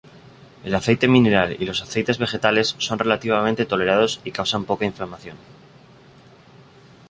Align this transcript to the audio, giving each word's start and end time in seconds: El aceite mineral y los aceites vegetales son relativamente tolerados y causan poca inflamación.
El 0.63 0.73
aceite 0.73 1.07
mineral 1.07 1.57
y 1.59 1.65
los 1.65 1.83
aceites 1.83 2.17
vegetales 2.17 2.75
son 2.79 2.97
relativamente 2.97 3.67
tolerados 3.67 4.19
y 4.25 4.31
causan 4.31 4.65
poca 4.65 4.83
inflamación. 4.83 5.37